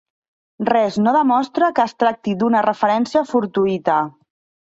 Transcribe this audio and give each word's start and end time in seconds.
Res 0.69 0.95
no 1.07 1.11
demostra 1.15 1.67
que 1.79 1.85
es 1.89 1.93
tracti 2.03 2.35
d'una 2.39 2.63
referència 2.69 3.23
fortuïta. 3.35 3.99